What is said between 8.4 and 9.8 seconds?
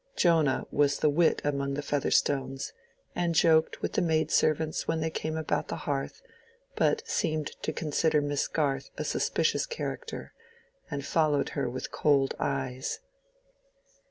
Garth a suspicious